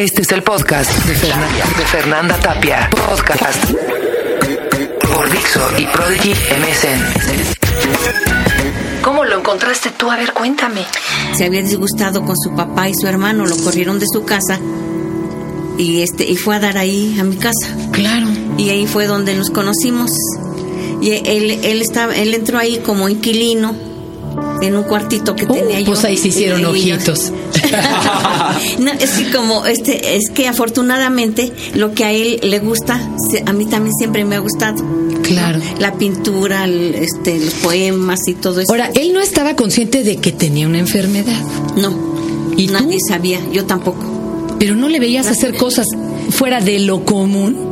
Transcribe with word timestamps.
Este 0.00 0.22
es 0.22 0.32
el 0.32 0.42
podcast 0.42 0.90
de, 1.04 1.14
Fernan- 1.14 1.76
de 1.76 1.84
Fernanda 1.84 2.34
Tapia. 2.40 2.88
Podcast 3.06 3.62
por 5.02 5.30
Dixo 5.30 5.60
y 5.78 5.84
Prodigy 5.86 6.30
MSN. 6.32 7.02
¿Cómo 9.02 9.26
lo 9.26 9.38
encontraste 9.38 9.90
tú? 9.90 10.10
A 10.10 10.16
ver, 10.16 10.32
cuéntame. 10.32 10.86
se 11.36 11.44
había 11.44 11.60
disgustado 11.62 12.24
con 12.24 12.34
su 12.38 12.54
papá 12.56 12.88
y 12.88 12.94
su 12.94 13.06
hermano, 13.08 13.44
lo 13.44 13.56
corrieron 13.58 13.98
de 13.98 14.06
su 14.10 14.24
casa 14.24 14.58
y 15.76 16.00
este 16.00 16.24
y 16.24 16.36
fue 16.36 16.56
a 16.56 16.60
dar 16.60 16.78
ahí 16.78 17.18
a 17.20 17.24
mi 17.24 17.36
casa. 17.36 17.68
Claro. 17.92 18.26
Y 18.56 18.70
ahí 18.70 18.86
fue 18.86 19.04
donde 19.06 19.34
nos 19.34 19.50
conocimos. 19.50 20.12
Y 21.02 21.10
él 21.12 21.60
él 21.62 21.82
estaba 21.82 22.16
él 22.16 22.32
entró 22.34 22.58
ahí 22.58 22.78
como 22.78 23.10
inquilino 23.10 23.74
en 24.62 24.76
un 24.76 24.82
cuartito 24.84 25.34
que 25.34 25.44
Uh, 25.46 25.52
tenía 25.54 25.80
yo. 25.80 25.86
pues 25.86 26.04
ahí 26.04 26.16
se 26.16 26.28
hicieron 26.28 26.64
ojitos. 26.64 27.32
no, 28.78 28.92
es 28.92 29.10
que 29.10 29.30
como 29.32 29.64
este 29.66 30.16
es 30.16 30.30
que 30.30 30.48
afortunadamente 30.48 31.52
lo 31.74 31.92
que 31.92 32.04
a 32.04 32.12
él 32.12 32.40
le 32.42 32.58
gusta, 32.58 33.00
a 33.46 33.52
mí 33.52 33.66
también 33.66 33.94
siempre 33.96 34.24
me 34.24 34.36
ha 34.36 34.40
gustado. 34.40 34.82
Claro. 35.22 35.58
La 35.78 35.94
pintura, 35.94 36.64
el- 36.64 36.94
este 36.94 37.38
los 37.38 37.54
poemas 37.54 38.26
y 38.28 38.34
todo 38.34 38.60
eso. 38.60 38.72
Ahora, 38.72 38.90
él 38.94 39.12
no 39.12 39.20
estaba 39.20 39.54
consciente 39.54 40.02
de 40.02 40.16
que 40.16 40.32
tenía 40.32 40.66
una 40.66 40.78
enfermedad, 40.78 41.40
no. 41.76 42.10
¿Y 42.56 42.66
tú? 42.66 42.72
nadie 42.74 42.98
sabía, 43.06 43.40
yo 43.52 43.64
tampoco. 43.64 44.56
pero 44.58 44.74
no 44.74 44.88
le 44.88 45.00
veías 45.00 45.26
hacer 45.26 45.54
cosas 45.56 45.86
fuera 46.30 46.60
de 46.60 46.80
lo 46.80 47.04
común. 47.04 47.70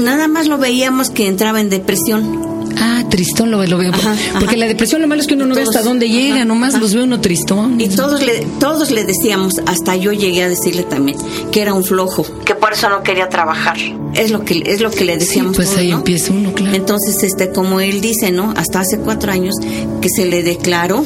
Nada 0.00 0.26
más 0.28 0.46
lo 0.46 0.58
veíamos 0.58 1.10
que 1.10 1.26
entraba 1.26 1.60
en 1.60 1.68
depresión. 1.70 2.51
Ah, 2.78 3.04
tristón 3.08 3.50
lo, 3.50 3.64
lo 3.66 3.78
veo. 3.78 3.92
Ajá, 3.92 4.14
Porque 4.32 4.46
ajá. 4.46 4.56
la 4.56 4.66
depresión 4.66 5.02
lo 5.02 5.08
malo 5.08 5.20
es 5.20 5.26
que 5.26 5.34
uno 5.34 5.46
no 5.46 5.54
ve 5.54 5.62
hasta 5.62 5.82
dónde 5.82 6.06
ajá, 6.06 6.14
llega, 6.14 6.44
nomás 6.44 6.70
ajá. 6.74 6.80
los 6.82 6.94
ve 6.94 7.02
uno 7.02 7.20
tristón. 7.20 7.80
Y 7.80 7.88
todos 7.88 8.22
le, 8.22 8.46
todos 8.58 8.90
le 8.90 9.04
decíamos, 9.04 9.54
hasta 9.66 9.96
yo 9.96 10.12
llegué 10.12 10.42
a 10.44 10.48
decirle 10.48 10.82
también, 10.84 11.18
que 11.50 11.60
era 11.62 11.74
un 11.74 11.84
flojo, 11.84 12.24
que 12.44 12.54
por 12.54 12.72
eso 12.72 12.88
no 12.88 13.02
quería 13.02 13.28
trabajar. 13.28 13.76
Es 14.14 14.30
lo 14.30 14.44
que, 14.44 14.62
es 14.66 14.80
lo 14.80 14.90
que 14.90 15.04
le 15.04 15.16
decíamos. 15.16 15.56
pues 15.56 15.68
todos, 15.68 15.80
ahí 15.80 15.90
¿no? 15.90 15.96
empieza 15.98 16.32
uno, 16.32 16.52
claro. 16.52 16.76
Entonces, 16.76 17.22
este, 17.22 17.50
como 17.50 17.80
él 17.80 18.00
dice, 18.00 18.30
¿no? 18.30 18.52
Hasta 18.56 18.80
hace 18.80 18.98
cuatro 18.98 19.32
años 19.32 19.54
que 20.00 20.08
se 20.08 20.26
le 20.26 20.42
declaró 20.42 21.04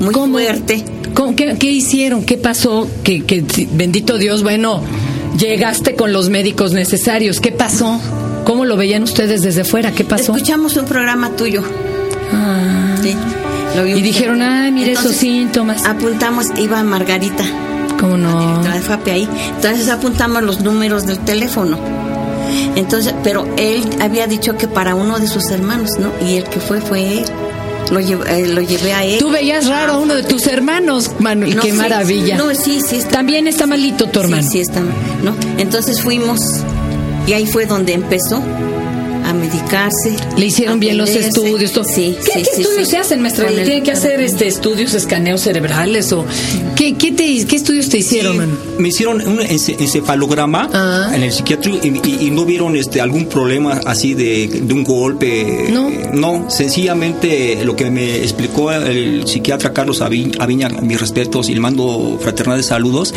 muy 0.00 0.12
¿Cómo? 0.12 0.32
fuerte. 0.34 0.84
¿Cómo? 1.14 1.36
¿Qué, 1.36 1.56
qué 1.58 1.70
hicieron? 1.70 2.24
¿Qué 2.24 2.38
pasó? 2.38 2.88
Que, 3.04 3.24
que, 3.24 3.44
bendito 3.72 4.18
Dios, 4.18 4.42
bueno, 4.42 4.82
llegaste 5.38 5.94
con 5.94 6.12
los 6.12 6.30
médicos 6.30 6.72
necesarios. 6.72 7.40
¿Qué 7.40 7.52
pasó? 7.52 8.00
¿Cómo 8.44 8.64
lo 8.64 8.76
veían 8.76 9.02
ustedes 9.02 9.42
desde 9.42 9.64
fuera? 9.64 9.92
¿Qué 9.92 10.04
pasó? 10.04 10.34
Escuchamos 10.34 10.76
un 10.76 10.84
programa 10.86 11.30
tuyo. 11.30 11.62
Ah. 12.32 12.96
Sí, 13.02 13.16
lo. 13.76 13.86
Y 13.86 14.02
dijeron, 14.02 14.42
ay, 14.42 14.72
mire 14.72 14.92
esos 14.92 15.14
síntomas. 15.14 15.84
Apuntamos, 15.84 16.46
iba 16.58 16.82
Margarita. 16.82 17.44
¿Cómo 18.00 18.16
no? 18.16 18.62
directora 18.62 18.96
de 19.04 19.10
ahí. 19.12 19.28
Entonces 19.54 19.88
apuntamos 19.88 20.42
los 20.42 20.60
números 20.60 21.06
del 21.06 21.20
teléfono. 21.20 21.78
Entonces, 22.74 23.14
pero 23.22 23.46
él 23.56 23.84
había 24.00 24.26
dicho 24.26 24.56
que 24.56 24.66
para 24.66 24.94
uno 24.94 25.18
de 25.18 25.28
sus 25.28 25.50
hermanos, 25.50 25.92
¿no? 25.98 26.10
Y 26.26 26.36
el 26.38 26.44
que 26.44 26.60
fue 26.60 26.80
fue 26.80 27.18
él. 27.18 27.24
Lo, 27.90 28.00
eh, 28.00 28.46
lo 28.46 28.62
llevé 28.62 28.94
a 28.94 29.04
él. 29.04 29.18
Tú 29.18 29.30
veías 29.30 29.68
raro 29.68 29.94
a 29.94 29.98
uno 29.98 30.14
de 30.14 30.22
tus 30.22 30.46
hermanos, 30.46 31.10
Manuel. 31.18 31.56
No, 31.56 31.62
Qué 31.62 31.72
sí, 31.72 31.76
maravilla. 31.76 32.38
No, 32.38 32.54
sí, 32.54 32.80
sí. 32.80 32.96
Está, 32.96 33.10
También 33.10 33.46
está 33.46 33.66
malito 33.66 34.06
tu 34.06 34.20
hermano. 34.20 34.42
Sí, 34.42 34.48
sí, 34.48 34.60
está. 34.60 34.80
¿no? 34.80 35.34
Entonces 35.58 36.00
fuimos 36.00 36.40
y 37.26 37.32
ahí 37.32 37.46
fue 37.46 37.66
donde 37.66 37.92
empezó 37.94 38.42
a 39.24 39.32
medicarse. 39.34 40.16
Le 40.36 40.46
hicieron 40.46 40.80
bien 40.80 40.98
los 40.98 41.08
estudios. 41.10 41.72
todo. 41.72 41.84
Sí, 41.84 42.16
¿Qué, 42.24 42.32
sí, 42.32 42.38
qué 42.42 42.44
sí, 42.56 42.62
estudios 42.62 42.84
sí. 42.86 42.90
se 42.90 42.96
hacen, 42.98 43.22
maestra? 43.22 43.48
¿Le 43.50 43.60
el- 43.60 43.64
tiene 43.68 43.82
que 43.84 43.92
hacer 43.92 44.20
este 44.20 44.48
estudios, 44.48 44.94
escaneos 44.94 45.42
cerebrales 45.42 46.12
o 46.12 46.24
qué, 46.74 46.94
qué, 46.94 47.12
te, 47.12 47.46
qué 47.46 47.54
estudios 47.56 47.88
te 47.88 47.98
hicieron, 47.98 48.58
me 48.78 48.88
hicieron 48.88 49.20
un 49.26 49.38
ence- 49.38 49.76
encefalograma 49.78 50.68
Ah. 50.72 51.12
en 51.14 51.22
el 51.22 51.32
psiquiátrico 51.32 51.78
y, 51.86 51.88
y- 52.04 52.26
y 52.26 52.30
no 52.32 52.44
vieron 52.44 52.74
este 52.76 53.00
algún 53.00 53.26
problema 53.26 53.80
así 53.86 54.14
de, 54.14 54.48
de 54.48 54.74
un 54.74 54.82
golpe. 54.82 55.68
No. 55.70 55.88
Eh, 55.88 56.10
no, 56.12 56.50
sencillamente 56.50 57.64
lo 57.64 57.76
que 57.76 57.92
me 57.92 58.16
explicó 58.16 58.72
el 58.72 59.26
psiquiatra 59.28 59.72
Carlos 59.72 60.00
Avi- 60.02 60.34
Aviña, 60.40 60.68
mis 60.68 61.00
respetos 61.00 61.48
y 61.48 61.54
le 61.54 61.60
mando 61.60 62.18
fraternales 62.20 62.66
saludos. 62.66 63.14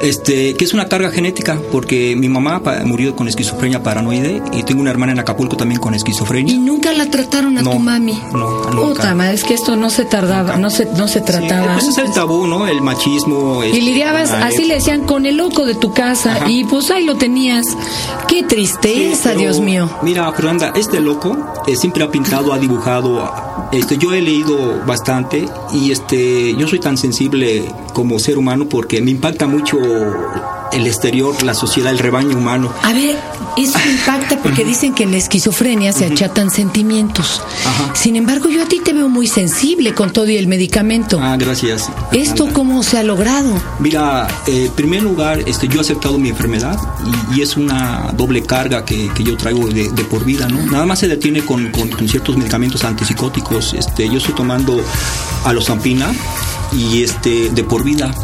Este, 0.00 0.54
que 0.54 0.64
es 0.64 0.74
una 0.74 0.88
carga 0.88 1.10
genética, 1.10 1.58
porque 1.72 2.14
mi 2.16 2.28
mamá 2.28 2.62
murió 2.84 3.16
con 3.16 3.26
esquizofrenia 3.28 3.82
paranoide 3.82 4.42
y 4.52 4.62
tengo 4.62 4.80
una 4.80 4.90
hermana 4.90 5.12
en 5.12 5.18
Acapulco 5.18 5.56
también 5.56 5.80
con 5.80 5.94
esquizofrenia. 5.94 6.54
Y 6.54 6.58
nunca 6.58 6.92
la 6.92 7.06
trataron 7.10 7.58
a 7.58 7.62
No, 7.62 7.72
tu 7.72 7.78
mami. 7.80 8.18
no, 8.32 8.70
nunca. 8.70 9.00
Puta 9.02 9.14
madre, 9.14 9.34
es 9.34 9.44
que 9.44 9.54
esto 9.54 9.74
no 9.76 9.90
se 9.90 10.04
tardaba, 10.04 10.56
no 10.56 10.70
se, 10.70 10.84
no 10.96 11.08
se 11.08 11.18
Sí, 11.18 11.24
trataba. 11.26 11.74
pues 11.74 11.88
es 11.88 11.98
el 11.98 12.12
tabú, 12.12 12.46
¿no? 12.46 12.66
El 12.68 12.80
machismo. 12.80 13.64
Y 13.64 13.68
este, 13.68 13.80
lidiabas, 13.82 14.30
ah, 14.30 14.46
así 14.46 14.64
le 14.64 14.74
decían, 14.74 15.04
con 15.04 15.26
el 15.26 15.36
loco 15.36 15.64
de 15.66 15.74
tu 15.74 15.92
casa. 15.92 16.36
Ajá. 16.36 16.50
Y 16.50 16.64
pues 16.64 16.90
ahí 16.90 17.04
lo 17.04 17.16
tenías. 17.16 17.64
Qué 18.28 18.38
Sí, 18.38 18.44
tristeza, 18.44 19.32
Dios 19.34 19.58
mío. 19.60 19.90
Mira, 20.02 20.30
Fernanda, 20.32 20.72
este 20.76 21.00
loco 21.00 21.36
eh, 21.66 21.74
siempre 21.76 22.04
ha 22.04 22.10
pintado, 22.10 22.52
ha 22.52 22.58
dibujado. 22.58 23.30
Este, 23.72 23.98
yo 23.98 24.12
he 24.14 24.22
leído 24.22 24.82
bastante 24.86 25.46
y 25.72 25.90
este, 25.90 26.54
yo 26.56 26.66
soy 26.68 26.78
tan 26.78 26.96
sensible 26.96 27.64
como 27.92 28.18
ser 28.18 28.38
humano 28.38 28.66
porque 28.68 29.02
me 29.02 29.10
impacta 29.10 29.46
mucho 29.46 29.76
el 30.72 30.86
exterior, 30.86 31.42
la 31.42 31.54
sociedad, 31.54 31.90
el 31.92 31.98
rebaño 31.98 32.36
humano. 32.36 32.70
A 32.82 32.92
ver, 32.92 33.16
eso 33.56 33.78
impacta 33.90 34.38
porque 34.42 34.64
dicen 34.64 34.94
que 34.94 35.04
en 35.04 35.12
la 35.12 35.16
esquizofrenia 35.16 35.92
se 35.92 36.04
achatan 36.04 36.50
sentimientos. 36.50 37.40
Ajá. 37.66 37.94
Sin 37.94 38.16
embargo, 38.16 38.48
yo 38.50 38.62
a 38.62 38.66
ti 38.66 38.80
te 38.84 38.92
veo 38.92 39.08
muy 39.08 39.26
sensible 39.26 39.94
con 39.94 40.12
todo 40.12 40.28
y 40.28 40.36
el 40.36 40.46
medicamento. 40.46 41.18
Ah, 41.22 41.36
gracias. 41.38 41.88
¿Esto 42.12 42.48
cómo 42.52 42.82
se 42.82 42.98
ha 42.98 43.02
logrado? 43.02 43.50
Mira, 43.80 44.28
eh, 44.46 44.66
en 44.66 44.72
primer 44.72 45.02
lugar, 45.02 45.40
este, 45.46 45.68
yo 45.68 45.78
he 45.78 45.80
aceptado 45.80 46.18
mi 46.18 46.28
enfermedad 46.28 46.78
y, 47.32 47.38
y 47.38 47.42
es 47.42 47.56
una 47.56 48.12
doble 48.14 48.42
carga 48.42 48.84
que, 48.84 49.08
que 49.14 49.24
yo 49.24 49.36
traigo 49.38 49.66
de, 49.68 49.88
de 49.90 50.04
por 50.04 50.24
vida, 50.24 50.48
¿no? 50.48 50.60
Nada 50.70 50.84
más 50.84 50.98
se 50.98 51.08
detiene 51.08 51.40
con, 51.44 51.70
con- 51.70 51.88
con 51.88 52.06
ciertos 52.08 52.36
medicamentos 52.36 52.84
antipsicóticos. 52.84 53.72
Este, 53.72 54.06
yo 54.08 54.18
estoy 54.18 54.34
tomando 54.34 54.82
alosampina 55.46 56.12
y 56.72 57.02
este, 57.02 57.48
de 57.50 57.64
por 57.64 57.84
vida. 57.84 58.14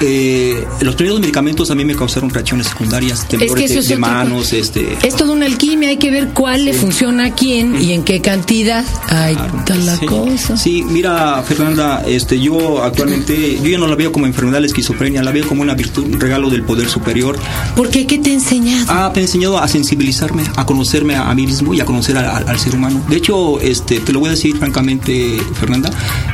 Eh, 0.00 0.64
los 0.80 0.94
primeros 0.94 1.20
medicamentos 1.20 1.70
a 1.70 1.74
mí 1.74 1.84
me 1.84 1.94
causaron 1.96 2.30
reacciones 2.30 2.68
secundarias, 2.68 3.26
temblores 3.28 3.70
de, 3.70 3.78
es 3.78 3.88
de 3.88 3.94
otra 3.94 4.06
manos, 4.08 4.52
este, 4.52 4.96
Es 5.02 5.16
toda 5.16 5.32
una 5.32 5.46
alquimia, 5.46 5.88
hay 5.88 5.96
que 5.96 6.10
ver 6.10 6.28
cuál 6.28 6.64
le 6.64 6.72
funciona 6.72 7.26
a 7.26 7.34
quién 7.34 7.80
y 7.82 7.92
en 7.92 8.04
qué 8.04 8.20
cantidad. 8.20 8.84
Ay, 9.08 9.34
Claro, 9.34 9.62
tal 9.66 9.86
la 9.86 9.96
sí. 9.96 10.06
cosa. 10.06 10.56
Sí, 10.56 10.82
mira, 10.82 11.42
Fernanda, 11.42 12.04
este, 12.06 12.38
yo 12.40 12.82
actualmente, 12.82 13.58
yo 13.62 13.68
ya 13.68 13.78
no 13.78 13.86
la 13.86 13.96
veo 13.96 14.12
como 14.12 14.26
enfermedad 14.26 14.60
la 14.60 14.66
esquizofrenia, 14.66 15.22
la 15.22 15.32
veo 15.32 15.46
como 15.48 15.62
una 15.62 15.74
virtud, 15.74 16.04
un 16.04 16.20
regalo 16.20 16.48
del 16.50 16.62
poder 16.62 16.88
superior. 16.88 17.38
¿Por 17.76 17.88
qué? 17.90 18.06
¿Qué 18.06 18.18
te 18.18 18.30
ha 18.30 18.34
enseñado? 18.34 18.86
Ah, 18.88 19.10
me 19.14 19.20
ha 19.20 19.24
enseñado 19.24 19.58
a 19.58 19.66
sensibilizarme, 19.68 20.42
a 20.56 20.64
conocerme 20.64 21.14
a, 21.16 21.28
a 21.30 21.34
mí 21.34 21.46
mismo 21.46 21.74
y 21.74 21.80
a 21.80 21.84
conocer 21.84 22.16
a- 22.18 22.30
a- 22.30 22.38
al 22.38 22.58
ser 22.58 22.74
humano. 22.74 23.04
De 23.08 23.16
hecho, 23.16 23.60
este, 23.60 24.00
te 24.00 24.12
lo 24.12 24.20
voy 24.20 24.28
a 24.28 24.32
decir 24.32 24.56
francamente, 24.56 25.38
Fernanda. 25.58 25.90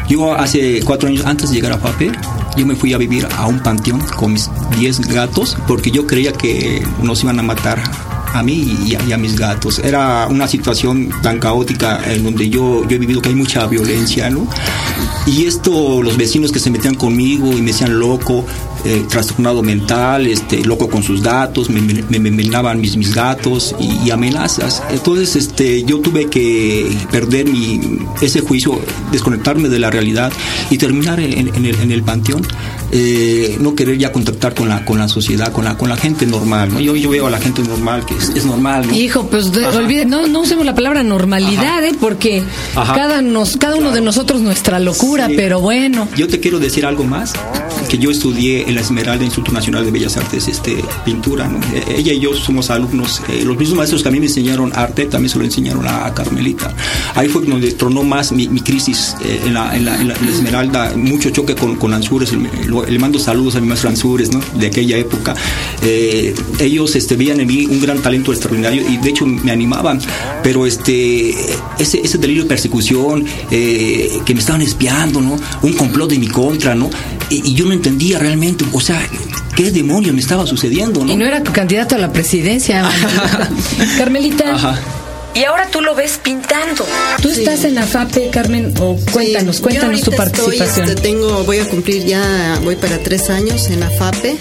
Yo 0.08 0.34
hace 0.34 0.80
cuatro 0.84 1.08
años 1.08 1.24
antes 1.24 1.50
de 1.50 1.56
llegar 1.56 1.72
a 1.72 1.78
FAPE, 1.78 2.12
yo 2.56 2.66
me 2.66 2.76
fui 2.76 2.92
a 2.92 2.98
vivir 2.98 3.26
a 3.36 3.46
un 3.46 3.60
panteón 3.60 4.00
con 4.00 4.32
mis 4.32 4.50
10 4.78 5.00
gatos 5.08 5.56
porque 5.66 5.90
yo 5.90 6.06
creía 6.06 6.32
que 6.32 6.86
nos 7.02 7.22
iban 7.22 7.38
a 7.38 7.42
matar 7.42 7.82
a 8.34 8.42
mí 8.42 8.76
y 8.84 8.94
a, 8.94 9.02
y 9.04 9.12
a 9.12 9.18
mis 9.18 9.38
gatos. 9.38 9.78
Era 9.78 10.26
una 10.28 10.46
situación 10.48 11.10
tan 11.22 11.38
caótica 11.38 12.00
en 12.12 12.24
donde 12.24 12.50
yo, 12.50 12.86
yo 12.86 12.96
he 12.96 12.98
vivido 12.98 13.22
que 13.22 13.30
hay 13.30 13.34
mucha 13.34 13.66
violencia, 13.66 14.28
¿no? 14.28 14.46
Y 15.26 15.46
esto, 15.46 16.02
los 16.02 16.16
vecinos 16.16 16.52
que 16.52 16.58
se 16.58 16.70
metían 16.70 16.96
conmigo 16.96 17.52
y 17.52 17.62
me 17.62 17.68
decían 17.68 17.98
loco, 17.98 18.44
eh, 18.84 19.04
trastornado 19.08 19.62
mental, 19.62 20.26
este, 20.26 20.64
loco 20.64 20.88
con 20.88 21.02
sus 21.02 21.22
gatos, 21.22 21.70
me, 21.70 21.80
me, 21.80 22.02
me 22.18 22.28
envenenaban 22.28 22.80
mis, 22.80 22.96
mis 22.96 23.14
gatos 23.14 23.74
y, 23.80 24.06
y 24.06 24.10
amenazas. 24.10 24.82
Entonces, 24.90 25.36
este, 25.36 25.82
yo 25.84 26.00
tuve 26.00 26.26
que 26.26 26.86
perder 27.10 27.46
mi, 27.46 27.80
ese 28.20 28.40
juicio, 28.40 28.78
desconectarme 29.12 29.68
de 29.68 29.78
la 29.78 29.90
realidad 29.90 30.32
y 30.70 30.78
terminar 30.78 31.20
en, 31.20 31.48
en 31.54 31.64
el, 31.64 31.74
en 31.80 31.90
el 31.92 32.02
panteón. 32.02 32.42
Eh, 32.92 33.56
no 33.60 33.74
querer 33.74 33.98
ya 33.98 34.12
contactar 34.12 34.54
con 34.54 34.68
la, 34.68 34.84
con 34.84 34.98
la 34.98 35.08
sociedad, 35.08 35.52
con 35.52 35.64
la, 35.64 35.76
con 35.76 35.88
la 35.88 35.96
gente 35.96 36.26
normal, 36.26 36.72
¿no? 36.72 36.80
Yo, 36.80 36.94
yo 36.94 37.10
veo 37.10 37.26
a 37.26 37.30
la 37.30 37.40
gente 37.40 37.62
normal 37.62 38.04
que 38.06 38.14
es, 38.14 38.28
es 38.30 38.44
normal, 38.44 38.86
¿no? 38.86 38.94
Hijo, 38.94 39.26
pues 39.28 39.50
de- 39.52 39.66
olvide, 39.66 40.04
no, 40.04 40.28
no 40.28 40.42
usemos 40.42 40.64
la 40.64 40.74
palabra 40.74 41.02
normalidad, 41.02 41.84
¿eh? 41.84 41.92
porque 41.98 42.42
Ajá. 42.76 42.94
cada, 42.94 43.20
nos, 43.22 43.56
cada 43.56 43.74
uno 43.76 43.90
de 43.90 44.00
nosotros 44.00 44.40
nuestra 44.42 44.78
locura, 44.78 45.26
Sí. 45.26 45.32
pero 45.36 45.60
bueno. 45.60 46.06
Yo 46.16 46.28
te 46.28 46.38
quiero 46.38 46.58
decir 46.60 46.86
algo 46.86 47.02
más, 47.04 47.32
que 47.88 47.98
yo 47.98 48.10
estudié 48.10 48.68
en 48.68 48.73
la 48.74 48.80
Esmeralda 48.80 49.24
Instituto 49.24 49.52
Nacional 49.52 49.84
de 49.84 49.90
Bellas 49.90 50.16
Artes 50.16 50.48
este, 50.48 50.76
pintura. 51.04 51.50
Eh, 51.72 51.96
Ella 51.98 52.12
y 52.12 52.20
yo 52.20 52.34
somos 52.34 52.70
alumnos, 52.70 53.22
eh, 53.28 53.42
los 53.44 53.56
mismos 53.56 53.78
maestros 53.78 54.02
que 54.02 54.08
a 54.08 54.12
mí 54.12 54.20
me 54.20 54.26
enseñaron 54.26 54.72
arte, 54.74 55.06
también 55.06 55.30
se 55.30 55.38
lo 55.38 55.44
enseñaron 55.44 55.86
a, 55.86 56.12
Carmelita. 56.14 56.74
Ahí 57.14 57.28
fue 57.28 57.44
donde 57.44 57.72
tronó 57.72 58.02
más 58.02 58.32
mi, 58.32 58.46
crisis 58.60 59.16
eh, 59.24 59.40
en, 59.46 59.54
la, 59.54 59.74
Esmeralda, 60.28 60.92
mucho 60.96 61.30
choque 61.30 61.54
con, 61.54 61.76
con 61.76 61.92
Ansures, 61.92 62.32
le, 62.32 62.98
mando 62.98 63.18
saludos 63.18 63.56
a 63.56 63.60
mi 63.60 63.68
maestro 63.68 63.90
Ansures, 63.90 64.32
¿no? 64.32 64.40
de 64.58 64.66
aquella 64.66 64.96
época. 64.98 65.34
Ellos 66.58 66.96
este, 66.96 67.16
veían 67.16 67.40
en 67.40 67.46
mí 67.46 67.66
un 67.66 67.80
gran 67.80 68.00
talento 68.00 68.32
extraordinario 68.32 68.88
y 68.88 68.96
de 68.96 69.10
hecho 69.10 69.26
me 69.26 69.50
animaban, 69.50 70.00
pero 70.42 70.66
este, 70.66 71.34
ese, 71.78 72.18
delirio 72.18 72.44
de 72.44 72.48
persecución, 72.48 73.24
que 73.50 74.32
me 74.34 74.40
estaban 74.40 74.62
espiando, 74.62 75.20
un 75.62 75.72
complot 75.74 76.10
de 76.10 76.18
mi 76.18 76.28
contra, 76.28 76.74
¿no? 76.74 76.90
Y, 77.30 77.50
y 77.50 77.54
yo 77.54 77.64
no 77.66 77.72
entendía 77.72 78.18
realmente, 78.18 78.64
o 78.72 78.80
sea, 78.80 79.00
¿qué 79.56 79.70
demonios 79.70 80.14
me 80.14 80.20
estaba 80.20 80.46
sucediendo? 80.46 81.04
¿no? 81.04 81.12
Y 81.12 81.16
no 81.16 81.24
era 81.24 81.42
candidato 81.42 81.94
a 81.94 81.98
la 81.98 82.12
presidencia. 82.12 82.88
Carmelita. 83.98 84.54
Ajá. 84.54 84.78
Y 85.34 85.42
ahora 85.44 85.68
tú 85.70 85.80
lo 85.80 85.94
ves 85.96 86.18
pintando. 86.22 86.86
¿Tú 87.20 87.28
estás 87.30 87.64
en 87.64 87.74
la 87.74 87.82
FAPE, 87.82 88.30
Carmen? 88.30 88.72
O 88.80 88.96
cuéntanos, 89.12 89.56
Sí, 89.56 89.62
cuéntanos 89.62 90.02
tu 90.02 90.10
estoy, 90.12 90.16
participación. 90.16 90.88
este, 90.88 91.00
tengo, 91.02 91.42
voy 91.44 91.58
a 91.58 91.68
cumplir 91.68 92.04
ya, 92.04 92.60
voy 92.62 92.76
para 92.76 92.98
tres 92.98 93.30
años 93.30 93.68
en 93.70 93.82
AFAPE. 93.82 94.36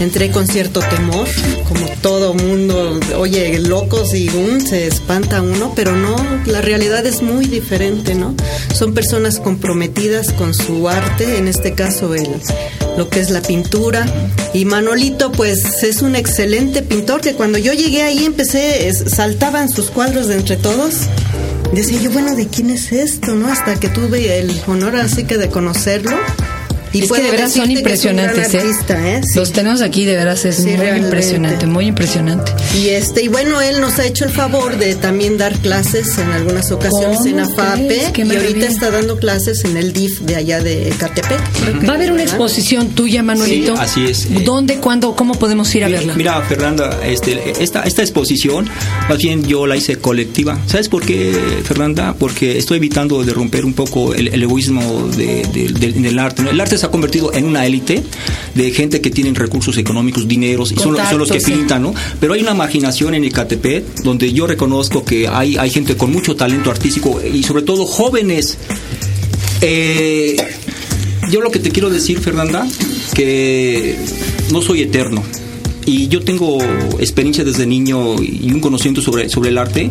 Entré 0.00 0.30
con 0.32 0.46
cierto 0.48 0.80
temor, 0.80 1.26
como 1.68 1.86
todo 2.02 2.34
mundo, 2.34 2.98
oye, 3.16 3.60
locos 3.60 4.12
y 4.12 4.28
um, 4.28 4.60
se 4.60 4.88
espanta 4.88 5.40
uno, 5.40 5.72
pero 5.76 5.92
no, 5.96 6.16
la 6.46 6.60
realidad 6.60 7.06
es 7.06 7.22
muy 7.22 7.46
diferente, 7.46 8.16
¿no? 8.16 8.34
Son 8.74 8.92
personas 8.92 9.38
comprometidas 9.38 10.32
con 10.32 10.52
su 10.52 10.88
arte, 10.88 11.38
en 11.38 11.46
este 11.46 11.74
caso 11.74 12.12
el, 12.12 12.26
lo 12.98 13.08
que 13.08 13.20
es 13.20 13.30
la 13.30 13.40
pintura. 13.40 14.04
Y 14.52 14.64
Manolito, 14.64 15.30
pues 15.30 15.84
es 15.84 16.02
un 16.02 16.16
excelente 16.16 16.82
pintor 16.82 17.20
que 17.20 17.34
cuando 17.34 17.58
yo 17.58 17.72
llegué 17.72 18.02
ahí 18.02 18.24
empecé, 18.24 18.88
es- 18.88 19.04
saltaban 19.14 19.68
sus 19.68 19.90
cuadros 19.90 20.26
de 20.26 20.33
entre 20.34 20.56
todos. 20.56 21.08
Decía 21.72 22.00
yo, 22.00 22.10
bueno, 22.10 22.34
¿de 22.34 22.46
quién 22.48 22.70
es 22.70 22.92
esto? 22.92 23.34
¿No? 23.34 23.48
Hasta 23.48 23.78
que 23.78 23.88
tuve 23.88 24.38
el 24.38 24.60
honor 24.66 24.96
así 24.96 25.24
que 25.24 25.38
de 25.38 25.48
conocerlo. 25.48 26.16
Es 27.00 27.12
que 27.12 27.22
de 27.22 27.30
veras 27.30 27.52
son 27.52 27.70
es 27.70 27.78
impresionantes, 27.78 28.54
¿eh? 28.54 28.58
artista, 28.58 29.08
¿eh? 29.16 29.20
Sí. 29.24 29.38
Los 29.38 29.52
tenemos 29.52 29.80
aquí, 29.82 30.04
de 30.04 30.16
veras 30.16 30.44
es 30.44 30.56
Sí, 30.56 30.62
muy 30.62 30.76
realmente. 30.76 31.06
impresionante, 31.08 31.66
muy 31.66 31.86
impresionante. 31.86 32.52
Y 32.78 32.88
este 32.88 33.22
y 33.24 33.28
bueno, 33.28 33.60
él 33.60 33.80
nos 33.80 33.98
ha 33.98 34.06
hecho 34.06 34.24
el 34.24 34.30
favor 34.30 34.78
de 34.78 34.94
también 34.94 35.38
dar 35.38 35.56
clases 35.58 36.18
en 36.18 36.30
algunas 36.30 36.70
ocasiones 36.70 37.18
¿Cómo 37.18 37.28
en 37.28 37.40
AFAPE 37.40 38.12
y 38.16 38.36
ahorita 38.36 38.66
está 38.66 38.90
dando 38.90 39.18
clases 39.18 39.64
en 39.64 39.76
el 39.76 39.92
DIF 39.92 40.20
de 40.20 40.36
allá 40.36 40.60
de 40.60 40.92
Catepec. 40.98 41.40
Va 41.88 41.92
a 41.92 41.96
haber 41.96 42.12
una 42.12 42.22
¿verdad? 42.22 42.34
exposición 42.36 42.88
tuya, 42.90 43.22
Manuelito. 43.22 43.74
Sí, 43.76 43.82
así 43.82 44.04
es. 44.06 44.24
Eh, 44.26 44.42
¿Dónde, 44.44 44.76
cuándo, 44.76 45.14
cómo 45.16 45.34
podemos 45.34 45.74
ir 45.74 45.84
a 45.84 45.88
verla? 45.88 46.14
Mira, 46.14 46.40
Fernanda, 46.42 47.00
este, 47.04 47.62
esta, 47.62 47.82
esta 47.84 48.02
exposición, 48.02 48.68
más 49.08 49.18
bien 49.18 49.44
yo 49.44 49.66
la 49.66 49.76
hice 49.76 49.96
colectiva. 49.96 50.58
¿Sabes 50.66 50.88
por 50.88 51.04
qué, 51.04 51.32
Fernanda? 51.64 52.14
Porque 52.18 52.58
estoy 52.58 52.78
evitando 52.78 53.22
de 53.24 53.32
romper 53.32 53.64
un 53.64 53.72
poco 53.74 54.14
el, 54.14 54.28
el 54.28 54.42
egoísmo 54.42 55.08
de- 55.16 55.42
de- 55.52 55.68
del- 55.72 56.02
del 56.02 56.18
arte. 56.18 56.42
¿no? 56.42 56.50
El 56.50 56.60
arte 56.60 56.76
se 56.84 56.88
ha 56.88 56.90
convertido 56.90 57.32
en 57.32 57.46
una 57.46 57.64
élite 57.64 58.02
de 58.54 58.70
gente 58.72 59.00
que 59.00 59.08
tienen 59.10 59.34
recursos 59.34 59.78
económicos, 59.78 60.28
dineros, 60.28 60.70
y 60.70 60.76
son, 60.76 60.92
los- 60.92 61.08
son 61.08 61.18
los 61.18 61.30
que 61.30 61.40
sí. 61.40 61.52
pintan, 61.52 61.80
¿no? 61.82 61.94
Pero 62.20 62.34
hay 62.34 62.42
una 62.42 62.52
marginación 62.52 63.14
en 63.14 63.24
Ecatepec 63.24 64.02
donde 64.02 64.30
yo 64.34 64.46
reconozco 64.46 65.02
que 65.02 65.26
hay, 65.26 65.56
hay 65.56 65.70
gente 65.70 65.96
con 65.96 66.12
mucho 66.12 66.36
talento 66.36 66.70
artístico 66.70 67.20
y 67.22 67.42
sobre 67.42 67.62
todo 67.62 67.86
jóvenes. 67.86 68.58
Eh, 69.62 70.36
yo 71.30 71.40
lo 71.40 71.50
que 71.50 71.58
te 71.58 71.70
quiero 71.70 71.88
decir, 71.88 72.18
Fernanda, 72.20 72.66
que 73.14 73.96
no 74.52 74.60
soy 74.60 74.82
eterno. 74.82 75.22
Y 75.86 76.08
yo 76.08 76.22
tengo 76.22 76.58
experiencia 76.98 77.44
desde 77.44 77.66
niño 77.66 78.16
y 78.22 78.50
un 78.52 78.60
conocimiento 78.60 79.00
sobre, 79.00 79.28
sobre 79.30 79.48
el 79.50 79.58
arte 79.58 79.90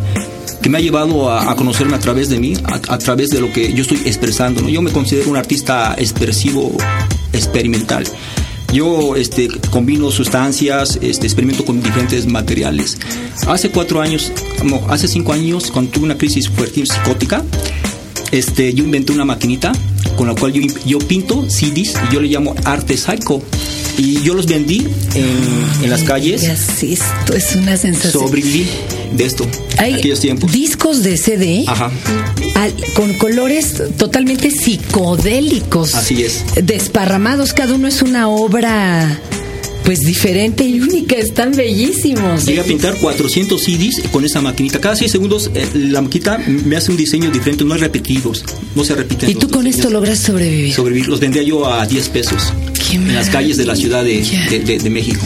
que 0.63 0.69
me 0.69 0.77
ha 0.77 0.81
llevado 0.81 1.29
a, 1.29 1.51
a 1.51 1.55
conocerme 1.55 1.95
a 1.95 1.99
través 1.99 2.29
de 2.29 2.39
mí, 2.39 2.53
a, 2.63 2.97
través 2.97 3.29
de 3.29 3.41
lo 3.41 3.51
que 3.51 3.73
yo 3.73 3.81
estoy 3.81 3.97
expresando. 4.05 4.67
Yo 4.69 4.81
me 4.81 4.91
considero 4.91 5.29
un 5.29 5.35
artista 5.35 5.93
expresivo, 5.97 6.71
experimental. 7.33 8.05
Yo 8.71 9.17
este, 9.17 9.49
combino 9.69 10.09
sustancias, 10.09 10.97
este, 11.01 11.27
experimento 11.27 11.65
con 11.65 11.83
diferentes 11.83 12.25
materiales. 12.25 12.97
Hace 13.45 13.69
cuatro 13.71 14.01
años, 14.01 14.31
no, 14.63 14.81
hace 14.87 15.09
cinco 15.09 15.33
años, 15.33 15.69
cuando 15.69 15.91
tuve 15.91 16.05
una 16.05 16.17
crisis 16.17 16.49
fuerte 16.49 16.85
psicótica, 16.85 17.43
este, 18.31 18.73
yo 18.73 18.85
inventé 18.85 19.11
una 19.11 19.25
maquinita 19.25 19.73
con 20.15 20.27
la 20.27 20.33
cual 20.33 20.53
yo, 20.53 20.61
yo 20.85 20.97
pinto 20.99 21.47
CDs 21.49 21.93
y 22.09 22.13
yo 22.13 22.21
le 22.21 22.29
llamo 22.29 22.55
arte 22.63 22.95
psycho. 22.95 23.43
Y 23.97 24.21
yo 24.23 24.33
los 24.33 24.45
vendí 24.47 24.87
en, 25.15 25.83
en 25.83 25.89
las 25.89 26.03
calles. 26.03 26.41
¿Qué 26.41 26.47
haces? 26.51 26.83
Esto 26.83 27.33
es 27.35 27.55
una 27.55 27.77
sensación. 27.77 28.11
Sobreviví 28.27 28.67
de 29.15 29.25
esto 29.25 29.45
Hay 29.77 29.93
aquellos 29.93 30.19
tiempos. 30.19 30.51
discos 30.51 31.03
de 31.03 31.17
CD 31.17 31.65
Ajá. 31.67 31.91
al- 32.55 32.73
con 32.95 33.13
colores 33.19 33.75
totalmente 33.97 34.49
psicodélicos. 34.51 35.93
Así 35.95 36.23
es. 36.23 36.43
Desparramados, 36.63 37.53
cada 37.53 37.75
uno 37.75 37.87
es 37.87 38.01
una 38.01 38.27
obra 38.29 39.19
pues 39.85 39.99
diferente 40.01 40.63
y 40.63 40.79
única, 40.79 41.15
están 41.15 41.51
bellísimos. 41.51 42.45
Llegué 42.45 42.61
a 42.61 42.63
pintar 42.63 42.95
400 42.99 43.61
CDs 43.61 44.01
con 44.11 44.23
esa 44.25 44.41
maquinita. 44.41 44.79
Cada 44.79 44.95
6 44.95 45.11
segundos 45.11 45.51
eh, 45.53 45.67
la 45.75 46.01
maquinita 46.01 46.37
me 46.37 46.75
hace 46.77 46.91
un 46.91 46.97
diseño 46.97 47.29
diferente, 47.31 47.63
no 47.65 47.73
hay 47.73 47.79
repetidos, 47.81 48.43
no 48.75 48.83
se 48.83 48.95
repiten. 48.95 49.29
Y 49.29 49.35
tú 49.35 49.49
con 49.49 49.63
diseños. 49.65 49.85
esto 49.85 49.89
logras 49.91 50.19
sobrevivir. 50.19 50.73
Sobrevivir. 50.73 51.07
Los 51.07 51.19
vendía 51.19 51.43
yo 51.43 51.65
a 51.71 51.85
10 51.85 52.09
pesos 52.09 52.53
en 52.91 53.13
las 53.13 53.29
calles 53.29 53.57
de 53.57 53.65
la 53.65 53.75
ciudad 53.75 54.03
de, 54.03 54.19
maravilla. 54.21 54.49
de- 54.49 54.59
de- 54.59 54.79
de 54.79 54.89
México. 54.89 55.21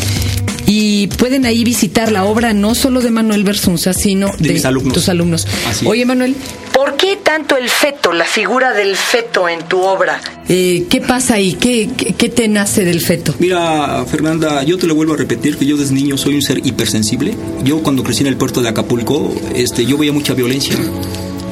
Y 1.08 1.10
pueden 1.10 1.46
ahí 1.46 1.64
visitar 1.64 2.12
la 2.12 2.26
obra 2.26 2.52
no 2.54 2.76
solo 2.76 3.00
de 3.00 3.12
Manuel 3.12 3.46
Bersunza, 3.46 3.94
sino 3.94 4.28
De 4.40 4.48
de, 4.50 4.54
mis 4.56 4.66
alumnos. 4.66 4.94
tus 4.94 5.08
alumnos. 5.08 5.48
Oye, 5.86 6.06
Manuel, 6.06 6.36
¿Por 6.74 6.98
qué 6.98 7.18
tanto 7.24 7.56
el 7.56 7.70
feto, 7.70 8.12
la 8.12 8.26
figura 8.26 8.74
del 8.74 8.96
feto 8.98 9.48
en 9.48 9.64
tu 9.70 9.80
obra? 9.82 10.20
eh, 10.50 10.86
¿qué 10.90 11.00
pasa 11.00 11.36
ahí? 11.36 11.54
¿Qué, 11.54 11.90
qué, 11.96 12.14
qué 12.14 12.28
te 12.30 12.48
nace 12.50 12.84
del 12.84 13.00
feto? 13.02 13.34
Mira, 13.40 14.04
Fernanda, 14.06 14.64
yo 14.64 14.78
te 14.78 14.86
lo 14.86 14.96
vuelvo 14.96 15.14
a 15.14 15.18
repetir 15.18 15.58
que 15.58 15.66
yo 15.66 15.78
desde 15.78 15.94
niño 15.96 16.18
soy 16.18 16.36
un 16.36 16.42
ser 16.42 16.60
hipersensible. 16.66 17.34
Yo 17.64 17.82
cuando 17.82 18.04
crecí 18.04 18.22
en 18.22 18.28
el 18.28 18.36
puerto 18.38 18.62
de 18.62 18.68
Acapulco, 18.70 19.34
este, 19.56 19.86
yo 19.86 19.98
veía 19.98 20.12
mucha 20.12 20.34
violencia 20.34 20.76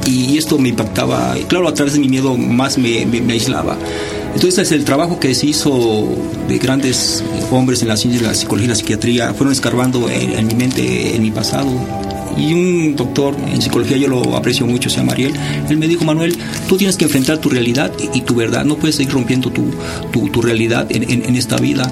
y 0.06 0.38
esto 0.38 0.58
me 0.60 0.70
impactaba. 0.70 1.36
Claro, 1.48 1.68
a 1.70 1.74
través 1.74 1.94
de 1.94 2.00
mi 2.02 2.10
miedo 2.10 2.36
más 2.38 2.78
me, 2.78 3.06
me- 3.06 3.22
me 3.22 3.34
aislaba. 3.34 3.78
Entonces, 4.36 4.72
el 4.74 4.84
trabajo 4.84 5.20
que 5.20 5.34
se 5.34 5.48
hizo 5.48 6.08
de 6.48 6.58
grandes 6.60 7.24
hombres 7.52 7.82
en 7.82 7.88
la 7.88 7.98
ciencia 7.98 8.22
de 8.22 8.28
la 8.28 8.34
psicología 8.36 8.66
y 8.66 8.70
la 8.70 8.76
psiquiatría 8.76 9.34
fueron 9.34 9.54
escarbando 9.54 10.10
en, 10.10 10.34
en 10.38 10.46
mi 10.48 10.54
mente, 10.56 11.16
en 11.16 11.22
mi 11.24 11.32
pasado. 11.32 11.70
Y 12.38 12.52
un 12.54 12.96
doctor 12.98 13.34
en 13.52 13.62
psicología, 13.62 13.96
yo 13.96 14.10
lo 14.10 14.36
aprecio 14.36 14.66
mucho, 14.66 14.90
se 14.90 14.98
llama 14.98 15.14
Ariel, 15.14 15.32
él 15.70 15.78
me 15.78 15.88
dijo, 15.88 16.04
Manuel, 16.04 16.36
tú 16.68 16.76
tienes 16.76 16.98
que 16.98 17.06
enfrentar 17.06 17.38
tu 17.38 17.48
realidad 17.50 17.92
y, 18.14 18.22
tu 18.22 18.36
verdad, 18.36 18.66
no 18.66 18.76
puedes 18.76 18.98
seguir 18.98 19.14
rompiendo 19.14 19.50
tu, 19.52 19.64
tu, 20.12 20.28
tu 20.28 20.42
realidad 20.42 20.86
en, 20.90 21.10
en- 21.10 21.24
en 21.26 21.36
esta 21.38 21.56
vida. 21.56 21.90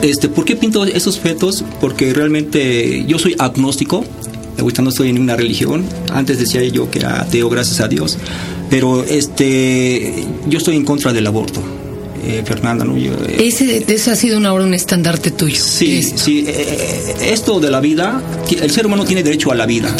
Este, 0.00 0.28
¿Por 0.30 0.46
qué 0.46 0.56
pinto 0.56 0.84
esos 0.86 1.20
fetos? 1.20 1.62
Porque 1.82 2.14
realmente 2.14 3.04
yo 3.06 3.18
soy 3.18 3.36
agnóstico, 3.38 4.04
ahorita 4.58 4.80
no 4.80 4.88
estoy 4.88 5.10
en 5.10 5.18
una 5.18 5.36
religión, 5.36 5.84
antes 6.14 6.38
decía 6.38 6.64
yo 6.64 6.90
que 6.90 7.00
era 7.00 7.20
ateo, 7.20 7.50
gracias 7.50 7.80
a 7.80 7.88
Dios, 7.88 8.16
pero 8.70 9.04
este, 9.04 10.24
yo 10.48 10.58
estoy 10.58 10.76
en 10.76 10.84
contra 10.84 11.12
del 11.12 11.26
aborto. 11.26 11.60
Eh, 12.26 12.42
Fernanda, 12.46 12.86
¿no? 12.86 12.96
Yo, 12.96 13.12
eh, 13.12 13.36
Ese, 13.40 13.84
ese 13.86 14.10
ha 14.10 14.16
sido 14.16 14.38
una 14.38 14.52
obra, 14.54 14.64
un 14.64 14.72
estandarte 14.72 15.30
tuyo. 15.30 15.62
Sí, 15.62 15.98
Esto. 15.98 16.18
sí. 16.24 16.44
eh, 16.48 16.54
eh, 17.20 17.30
esto 17.32 17.60
de 17.60 17.70
la 17.70 17.80
vida, 17.80 18.22
el 18.62 18.70
ser 18.70 18.86
humano 18.86 19.04
tiene 19.04 19.22
derecho 19.22 19.52
a 19.52 19.54
la 19.54 19.66
vida. 19.66 19.94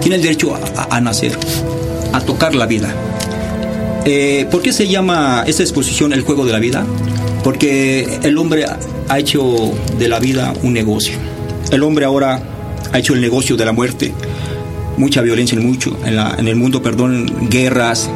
Tiene 0.00 0.16
el 0.16 0.22
derecho 0.22 0.54
a, 0.54 0.96
a- 0.96 1.00
nacer, 1.00 1.36
a 2.12 2.20
tocar 2.20 2.54
la 2.54 2.66
vida. 2.66 2.94
Eh, 4.04 4.46
¿Por 4.50 4.62
qué 4.62 4.72
se 4.72 4.86
llama 4.88 5.44
esta 5.46 5.62
exposición 5.62 6.12
El 6.12 6.22
juego 6.22 6.44
de 6.44 6.52
la 6.52 6.58
vida? 6.60 6.84
Porque 7.44 8.18
el 8.22 8.38
hombre 8.38 8.64
ha 9.08 9.18
hecho 9.18 9.72
de 9.98 10.08
la 10.08 10.20
vida 10.20 10.52
un 10.62 10.72
negocio. 10.72 11.14
El 11.72 11.82
hombre 11.82 12.04
ahora 12.04 12.40
ha 12.92 12.98
hecho 12.98 13.14
el 13.14 13.20
negocio 13.20 13.56
de 13.56 13.64
la 13.64 13.72
muerte. 13.72 14.12
Mucha 14.96 15.20
violencia 15.22 15.58
en, 15.58 15.66
mucho, 15.66 15.96
en, 16.04 16.16
la- 16.16 16.34
en 16.38 16.48
el 16.48 16.56
mundo, 16.56 16.82
perdón, 16.82 17.48
guerras, 17.50 18.08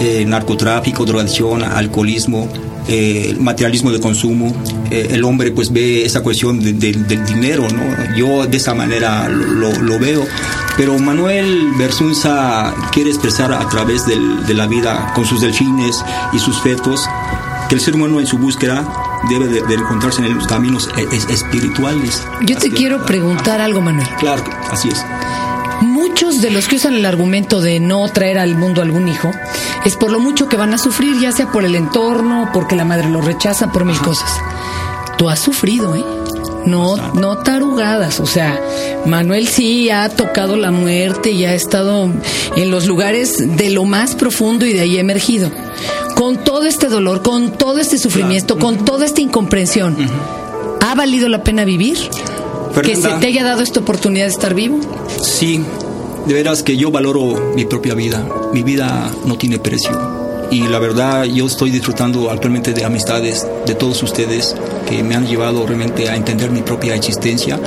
eh, 0.00 0.24
narcotráfico, 0.26 1.04
drogadicción, 1.06 1.62
alcoholismo, 1.62 2.48
eh, 2.88 3.34
materialismo 3.40 3.90
de 3.90 4.00
consumo. 4.00 4.54
Eh, 4.90 5.08
el 5.12 5.24
hombre 5.24 5.50
pues 5.52 5.72
ve 5.72 6.04
esa 6.04 6.22
cuestión 6.22 6.60
de- 6.60 6.72
de- 6.74 6.92
del 6.92 7.24
dinero, 7.24 7.66
¿no? 7.70 8.14
Yo 8.16 8.46
de 8.46 8.56
esa 8.56 8.74
manera 8.74 9.28
lo, 9.28 9.98
veo. 9.98 10.24
Pero 10.76 10.98
Manuel 10.98 11.70
Bersunza 11.78 12.74
quiere 12.92 13.10
expresar 13.10 13.52
a 13.52 13.66
través 13.68 14.04
del- 14.06 14.44
de 14.46 14.54
la 14.54 14.66
vida 14.66 15.12
con 15.14 15.24
sus 15.24 15.40
delfines 15.40 16.04
y 16.32 16.38
sus 16.38 16.60
fetos 16.60 17.08
que 17.68 17.74
el 17.74 17.80
ser 17.80 17.94
humano 17.94 18.20
en 18.20 18.26
su 18.26 18.38
búsqueda 18.38 18.86
debe 19.28 19.46
de, 19.48 19.62
de 19.62 19.74
encontrarse 19.74 20.24
en 20.24 20.34
los 20.36 20.46
caminos 20.46 20.88
es- 21.12 21.24
espirituales. 21.30 22.22
Yo 22.46 22.56
te 22.58 22.70
quiero 22.70 23.04
preguntar 23.06 23.60
algo, 23.60 23.80
Manuel. 23.80 24.06
Claro, 24.20 24.44
así 24.70 24.88
es. 24.88 25.04
Muchos 25.82 26.40
de 26.40 26.50
los 26.50 26.68
que 26.68 26.76
usan 26.76 26.94
el 26.94 27.06
argumento 27.06 27.60
de 27.60 27.80
no 27.80 28.08
traer 28.08 28.38
al 28.38 28.56
mundo 28.56 28.82
algún 28.82 29.08
hijo 29.08 29.30
es 29.84 29.96
por 29.96 30.10
lo 30.10 30.20
mucho 30.20 30.48
que 30.48 30.56
van 30.56 30.72
a 30.72 30.78
sufrir, 30.78 31.20
ya 31.20 31.32
sea 31.32 31.52
por 31.52 31.64
el 31.64 31.74
entorno, 31.74 32.50
porque 32.52 32.76
la 32.76 32.84
madre 32.84 33.08
lo 33.10 33.20
rechaza, 33.20 33.72
por 33.72 33.84
mil 33.84 33.98
cosas. 33.98 34.30
Tú 35.18 35.28
has 35.28 35.38
sufrido, 35.38 35.94
¿eh? 35.94 36.04
No, 36.66 36.96
no 37.14 37.38
tarugadas. 37.38 38.20
O 38.20 38.26
sea, 38.26 38.60
Manuel 39.06 39.46
sí 39.46 39.90
ha 39.90 40.08
tocado 40.08 40.56
la 40.56 40.70
muerte 40.70 41.30
y 41.30 41.44
ha 41.44 41.54
estado 41.54 42.10
en 42.56 42.70
los 42.70 42.86
lugares 42.86 43.56
de 43.56 43.70
lo 43.70 43.84
más 43.84 44.14
profundo 44.14 44.66
y 44.66 44.72
de 44.72 44.80
ahí 44.80 44.98
emergido. 44.98 45.50
Con 46.16 46.42
todo 46.42 46.64
este 46.64 46.88
dolor, 46.88 47.22
con 47.22 47.52
todo 47.52 47.78
este 47.78 47.98
sufrimiento, 47.98 48.58
con 48.58 48.84
toda 48.84 49.06
esta 49.06 49.20
incomprensión, 49.20 49.96
¿ha 50.80 50.94
valido 50.94 51.28
la 51.28 51.42
pena 51.42 51.64
vivir? 51.64 51.98
Que 52.82 52.96
se 52.96 53.08
te 53.08 53.26
haya 53.26 53.44
dado 53.44 53.62
esta 53.62 53.80
oportunidad 53.80 54.26
de 54.26 54.32
estar 54.32 54.54
vivo. 54.54 54.80
Sí, 55.22 55.62
de 56.26 56.34
veras 56.34 56.62
que 56.62 56.76
yo 56.76 56.90
valoro 56.90 57.52
mi 57.54 57.64
propia 57.64 57.94
vida. 57.94 58.26
Mi 58.52 58.62
vida 58.62 59.10
no 59.24 59.38
tiene 59.38 59.58
precio. 59.58 59.90
Y 60.50 60.68
la 60.68 60.78
verdad, 60.78 61.24
yo 61.24 61.46
estoy 61.46 61.70
disfrutando 61.70 62.30
actualmente 62.30 62.72
de 62.72 62.84
amistades 62.84 63.46
de 63.66 63.74
todos 63.74 64.02
ustedes. 64.02 64.54
que 64.88 65.02
me 65.02 65.16
han 65.16 65.26
llevado 65.26 65.66
realmente 65.66 66.08
a 66.08 66.14
entender 66.14 66.52
mi 66.52 66.62
propia 66.62 66.94
existencia 66.94 67.58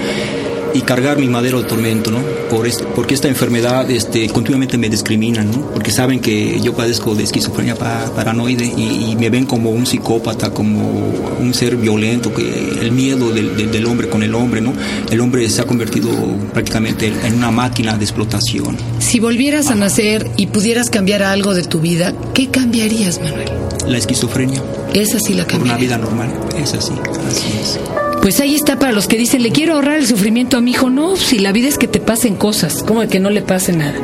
y 0.74 0.82
cargar 0.82 1.18
mi 1.18 1.28
madero 1.28 1.62
de 1.62 1.68
tormento, 1.68 2.12
¿no? 2.12 2.20
Por 2.50 2.68
este, 2.68 2.84
porque 2.84 3.14
esta 3.14 3.28
enfermedad 3.28 3.90
este, 3.90 4.28
continuamente 4.30 4.78
me 4.78 4.90
discriminan, 4.90 5.52
¿no? 5.52 5.62
Porque 5.72 5.92
saben 5.92 6.20
que 6.20 6.60
yo 6.62 6.74
padezco 6.74 7.16
de 7.16 7.24
esquizofrenia 7.24 7.76
paranoide 7.76 8.66
y, 8.66 9.16
me 9.20 9.30
ven 9.30 9.46
como 9.46 9.72
un 9.72 9.86
psicópata, 9.86 10.52
como 10.52 11.14
un 11.40 11.54
ser 11.54 11.76
violento, 11.76 12.34
que 12.34 12.44
el 12.82 12.92
miedo 12.92 13.32
del, 13.32 13.70
del, 13.70 13.86
hombre 13.86 14.08
con 14.08 14.24
el 14.24 14.34
hombre, 14.34 14.62
¿no? 14.62 14.74
El 15.12 15.20
hombre 15.20 15.50
se 15.50 15.62
ha 15.62 15.66
convertido 15.66 16.10
prácticamente 16.54 17.08
en 17.08 17.36
una 17.36 17.52
máquina 17.52 17.98
de 17.98 18.06
explotación. 18.06 18.78
Si 19.00 19.20
volvieras 19.20 19.68
a 19.68 19.76
nacer 19.76 20.30
y 20.38 20.48
pudieras 20.48 20.90
cambiar 20.90 21.24
algo 21.24 21.54
de 21.54 21.64
tu 21.64 21.82
vida, 21.82 22.14
¿qué 22.34 22.48
cambiarías, 22.48 23.20
Manuel? 23.22 23.50
La 23.88 23.98
esquizofrenia. 23.98 24.62
Esa 24.94 25.20
sí 25.20 25.34
la 25.34 25.46
cambiaría. 25.46 25.74
Una 25.74 25.82
vida 25.82 25.98
normal, 25.98 26.34
es 26.58 26.74
así, 26.74 26.94
así 27.28 27.48
es. 27.62 27.80
Pues 28.22 28.40
ahí 28.42 28.54
está 28.54 28.78
para 28.78 28.92
los 28.92 29.08
que 29.08 29.18
dicen, 29.18 29.44
le 29.44 29.52
quiero 29.52 29.76
ahorrar 29.76 29.96
el 29.96 30.06
sufrimiento 30.06 30.58
a 30.58 30.62
mi 30.62 30.72
hijo. 30.72 30.90
No, 30.90 31.16
si 31.16 31.40
la 31.40 31.52
vida 31.52 31.68
es 31.68 31.78
que 31.78 31.88
te 31.88 32.00
pasen 32.00 32.36
cosas, 32.36 32.84
como 32.84 33.08
que 33.08 33.20
no 33.20 33.30
le 33.30 33.42
pase 33.42 33.72
nada. 33.72 33.96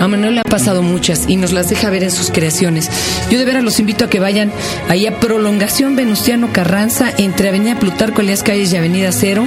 A 0.00 0.06
Manuel 0.06 0.36
le 0.36 0.40
ha 0.40 0.44
pasado 0.44 0.82
muchas 0.82 1.28
y 1.28 1.36
nos 1.36 1.52
las 1.52 1.68
deja 1.68 1.90
ver 1.90 2.04
en 2.04 2.12
sus 2.12 2.30
creaciones. 2.30 2.88
Yo 3.30 3.38
de 3.38 3.44
veras 3.44 3.64
los 3.64 3.80
invito 3.80 4.04
a 4.04 4.08
que 4.08 4.20
vayan 4.20 4.52
ahí 4.88 5.06
a 5.06 5.18
Prolongación 5.18 5.96
Venustiano 5.96 6.52
Carranza 6.52 7.12
entre 7.18 7.48
Avenida 7.48 7.78
Plutarco, 7.78 8.20
Elías 8.20 8.42
Calles 8.42 8.72
y 8.72 8.76
Avenida 8.76 9.10
Cero, 9.10 9.46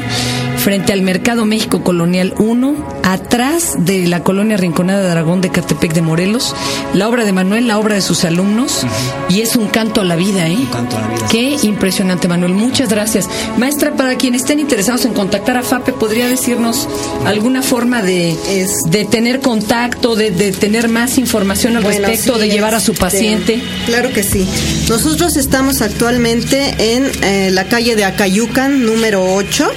frente 0.60 0.94
al 0.94 1.02
Mercado 1.02 1.46
México 1.46 1.84
Colonial 1.84 2.34
1, 2.38 2.76
atrás 3.04 3.74
de 3.80 4.08
la 4.08 4.24
colonia 4.24 4.58
Rinconada 4.58 5.02
de 5.02 5.10
Aragón 5.10 5.42
de 5.42 5.50
Catepec 5.50 5.94
de 5.94 6.02
Morelos. 6.02 6.54
La 6.94 7.08
obra 7.08 7.26
de 7.26 7.32
Manuel, 7.32 7.68
la 7.68 7.80
obra 7.80 7.96
de 7.96 8.02
sus 8.02 8.26
alumnos, 8.26 8.86
y 9.30 9.42
es 9.42 9.56
un 9.56 9.68
canto 9.68 10.02
a 10.02 10.04
la 10.04 10.16
vida, 10.16 10.48
¿eh? 10.48 10.56
Un 10.56 10.66
canto 10.68 10.98
a 10.98 11.02
la 11.02 11.08
vida. 11.08 11.28
Qué 11.32 11.58
impresionante, 11.64 12.28
Manuel. 12.28 12.54
Muchas 12.54 12.90
gracias. 12.90 13.28
Maestra, 13.58 13.94
para 13.94 14.16
quienes 14.16 14.42
estén 14.42 14.60
interesados 14.60 15.06
en 15.06 15.14
contactar 15.14 15.58
a 15.58 15.64
FAPE, 15.64 15.94
¿podría 15.94 16.28
decirnos 16.28 16.88
alguna 17.26 17.62
forma 17.62 18.02
de, 18.02 18.38
de 18.90 19.06
tener 19.06 19.40
contacto, 19.40 20.16
de, 20.16 20.32
tener 20.52 20.90
más 20.90 21.18
información 21.18 21.78
al 21.78 21.84
respecto, 21.84 22.38
de 22.38 22.50
llevar 22.50 22.76
a 22.76 22.80
su 22.80 22.92
este, 22.92 23.02
paciente? 23.02 23.62
Claro 23.86 24.12
que 24.12 24.24
sí. 24.24 24.48
Nosotros 24.90 25.38
estamos 25.38 25.82
actualmente 25.82 26.96
en 26.96 27.10
eh, 27.24 27.50
la 27.52 27.66
calle 27.66 27.96
de 27.96 28.04
Acayucan, 28.04 28.86
número 28.86 29.34
8. 29.34 29.72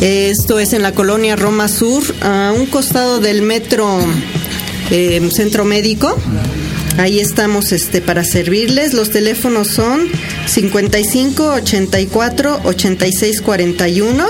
Esto 0.00 0.60
es 0.60 0.74
en 0.74 0.82
la 0.82 0.92
colonia 0.92 1.34
Roma 1.34 1.66
Sur, 1.66 2.04
a 2.22 2.54
un 2.56 2.66
costado 2.66 3.18
del 3.18 3.42
metro 3.42 3.98
eh, 4.90 5.20
Centro 5.32 5.64
Médico. 5.64 6.16
Ahí 6.98 7.18
estamos 7.18 7.72
este, 7.72 8.00
para 8.00 8.22
servirles. 8.22 8.94
Los 8.94 9.10
teléfonos 9.10 9.66
son 9.68 10.02
55 10.46 11.54
84 11.54 12.60
86 12.64 13.40
41 13.40 14.26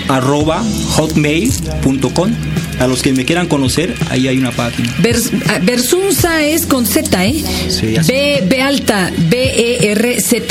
arroba 0.08 0.64
hotmail.com 0.96 2.32
a 2.80 2.88
los 2.88 3.02
que 3.02 3.12
me 3.14 3.26
quieran 3.26 3.48
conocer, 3.48 3.96
ahí 4.10 4.28
hay 4.28 4.38
una 4.38 4.52
página. 4.52 4.94
Ah, 5.48 5.58
Versunza 5.62 6.44
es 6.44 6.68
con 6.68 6.86
Z, 6.86 7.26
¿eh? 7.26 7.44
Sí, 7.70 7.96
B, 8.08 8.44
B 8.48 8.62
alta, 8.62 9.12
B-E-R-Z-U-N-Z. 9.30 10.44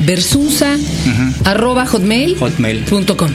Versunza, 0.00 0.78
arroba 1.44 1.84
hotmail. 1.86 2.36
Hotmail.com. 2.38 3.30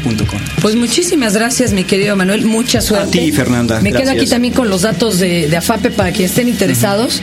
Pues 0.62 0.76
muchísimas 0.76 1.34
gracias, 1.36 1.72
mi 1.74 1.84
querido 1.84 2.16
Manuel. 2.16 2.46
Mucha 2.46 2.82
suerte. 2.82 3.20
A 3.20 3.24
ti, 3.24 3.32
Fernanda. 3.32 3.80
Me 3.82 3.92
quedo 3.92 4.10
aquí 4.12 4.26
también 4.26 4.56
con 4.56 4.70
los 4.70 4.82
datos 4.82 5.20
de, 5.20 5.56
AFAPE 5.56 5.92
para 5.92 6.12
quienes 6.12 6.32
estén 6.32 6.48
interesados. 6.48 7.22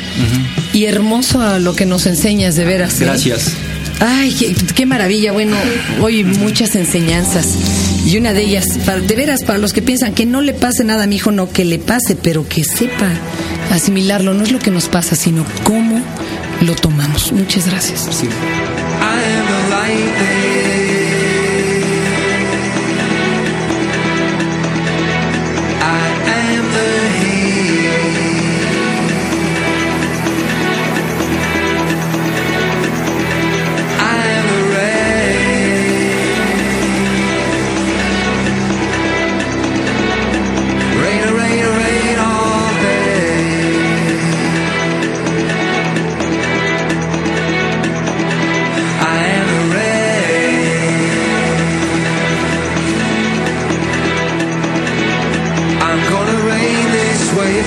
Y 0.72 0.84
hermoso 0.84 1.58
lo 1.58 1.74
que 1.74 1.84
nos 1.86 2.06
enseñas, 2.06 2.54
de 2.56 2.64
veras. 2.64 3.00
¿eh? 3.00 3.06
Ay, 4.00 4.54
qué, 4.74 4.86
maravilla. 4.86 5.32
Bueno, 5.32 5.56
hoy 6.00 6.24
muchas 6.24 6.74
enseñanzas. 6.76 7.48
Y 8.06 8.18
una 8.18 8.32
de 8.32 8.42
ellas, 8.42 8.66
de 8.84 9.14
veras, 9.16 9.44
para 9.44 9.58
los 9.58 9.72
que 9.72 9.82
piensan 9.82 10.14
que 10.14 10.26
no 10.26 10.40
le 10.40 10.52
pase 10.52 10.84
nada 10.84 11.04
a 11.04 11.06
mi 11.06 11.16
hijo, 11.16 11.30
no, 11.30 11.50
que 11.50 11.64
le 11.64 11.78
pase, 11.78 12.16
pero 12.16 12.46
que 12.48 12.64
sepa 12.64 13.08
asimilarlo. 13.72 14.34
No 14.34 14.44
es 14.44 14.52
lo 14.52 14.58
que 14.58 14.70
nos 14.70 14.88
pasa, 14.88 15.16
sino 15.16 15.44
cómo 15.62 16.00
lo 16.60 16.74
tomamos. 16.74 17.32
Muchas 17.32 17.66
gracias. 17.68 18.08
Sí. 18.10 18.28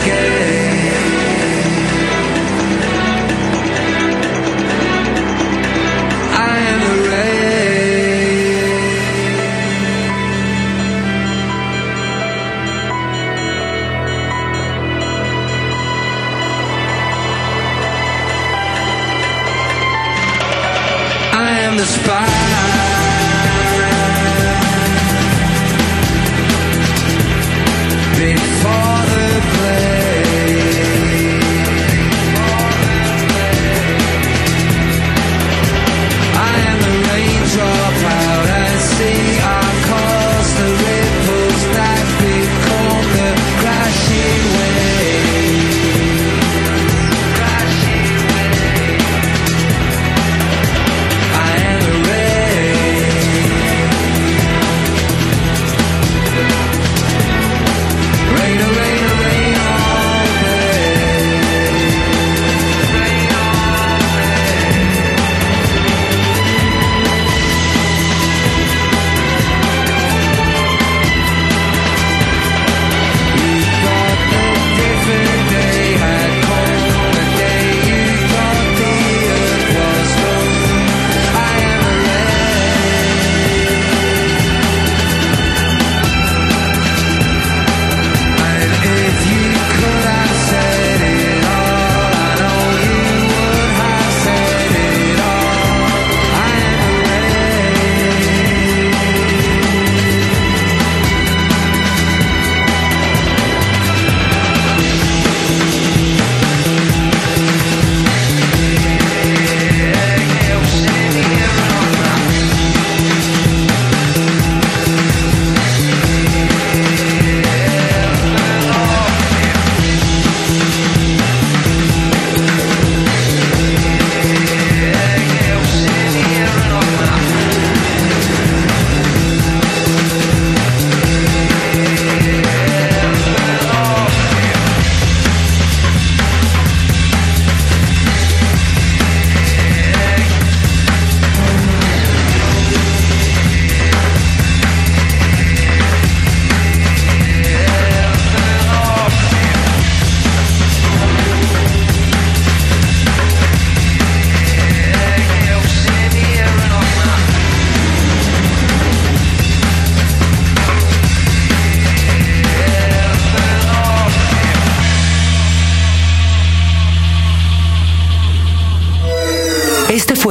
again. 0.04 0.37